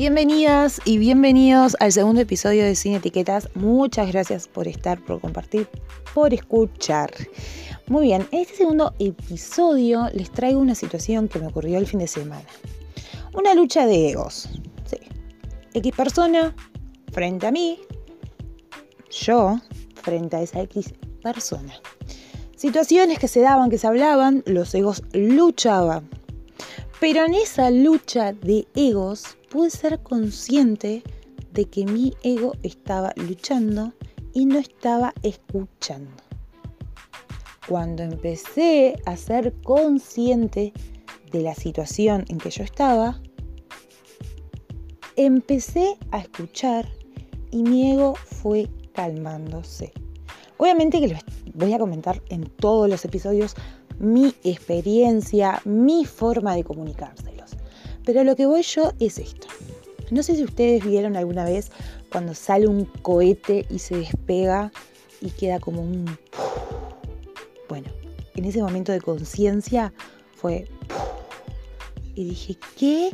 [0.00, 3.50] Bienvenidas y bienvenidos al segundo episodio de Sin Etiquetas.
[3.54, 5.68] Muchas gracias por estar, por compartir,
[6.14, 7.12] por escuchar.
[7.86, 11.98] Muy bien, en este segundo episodio les traigo una situación que me ocurrió el fin
[11.98, 12.46] de semana.
[13.34, 14.48] Una lucha de egos.
[14.86, 14.96] Sí.
[15.74, 16.56] X persona
[17.12, 17.78] frente a mí,
[19.10, 19.60] yo
[20.02, 21.74] frente a esa X persona.
[22.56, 26.08] Situaciones que se daban, que se hablaban, los egos luchaban.
[27.00, 31.02] Pero en esa lucha de egos pude ser consciente
[31.50, 33.94] de que mi ego estaba luchando
[34.34, 36.22] y no estaba escuchando.
[37.66, 40.74] Cuando empecé a ser consciente
[41.32, 43.18] de la situación en que yo estaba,
[45.16, 46.86] empecé a escuchar
[47.50, 49.94] y mi ego fue calmándose.
[50.58, 51.24] Obviamente que les
[51.54, 53.54] voy a comentar en todos los episodios
[54.00, 57.50] mi experiencia, mi forma de comunicárselos.
[58.04, 59.46] Pero lo que voy yo es esto.
[60.10, 61.70] No sé si ustedes vieron alguna vez
[62.10, 64.72] cuando sale un cohete y se despega
[65.20, 66.06] y queda como un...
[67.68, 67.88] Bueno,
[68.34, 69.92] en ese momento de conciencia
[70.34, 70.66] fue...
[72.16, 73.10] Y dije, ¿qué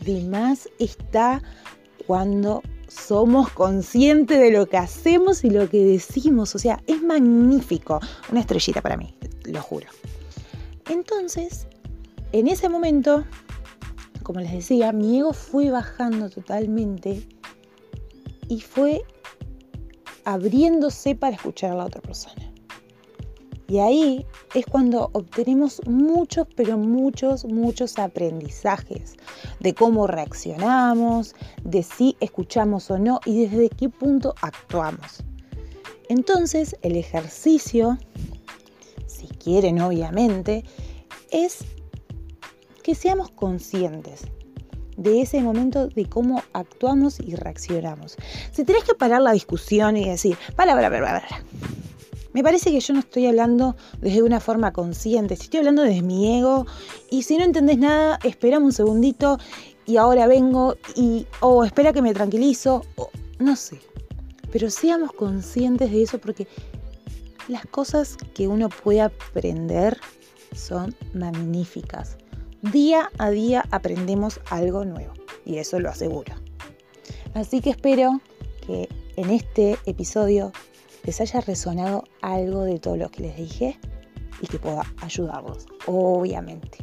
[0.00, 1.40] de más está
[2.06, 6.54] cuando somos conscientes de lo que hacemos y lo que decimos?
[6.56, 8.00] O sea, es magnífico.
[8.30, 9.86] Una estrellita para mí, lo juro.
[10.90, 11.68] Entonces,
[12.32, 13.24] en ese momento,
[14.24, 17.28] como les decía, mi ego fue bajando totalmente
[18.48, 19.04] y fue
[20.24, 22.52] abriéndose para escuchar a la otra persona.
[23.68, 29.14] Y ahí es cuando obtenemos muchos, pero muchos, muchos aprendizajes
[29.60, 35.22] de cómo reaccionamos, de si escuchamos o no y desde qué punto actuamos.
[36.08, 37.96] Entonces, el ejercicio
[39.42, 40.64] quieren obviamente,
[41.30, 41.58] es
[42.82, 44.22] que seamos conscientes
[44.96, 48.16] de ese momento de cómo actuamos y reaccionamos.
[48.52, 51.44] Si tenés que parar la discusión y decir, para, para, para, para.
[52.32, 56.38] Me parece que yo no estoy hablando desde una forma consciente, estoy hablando desde mi
[56.38, 56.66] ego
[57.10, 59.38] y si no entendés nada, esperame un segundito
[59.84, 63.10] y ahora vengo y, o espera que me tranquilizo, o
[63.40, 63.80] no sé.
[64.52, 66.46] Pero seamos conscientes de eso porque
[67.48, 69.98] las cosas que uno puede aprender
[70.54, 72.16] son magníficas.
[72.62, 75.14] Día a día aprendemos algo nuevo
[75.44, 76.34] y eso lo aseguro.
[77.34, 78.20] Así que espero
[78.66, 80.52] que en este episodio
[81.04, 83.78] les haya resonado algo de todo lo que les dije
[84.40, 86.78] y que pueda ayudarlos, obviamente.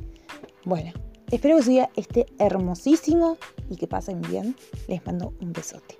[0.65, 0.91] Bueno,
[1.31, 3.37] espero que su día esté hermosísimo
[3.69, 4.55] y que pasen bien.
[4.87, 5.97] Les mando un besote.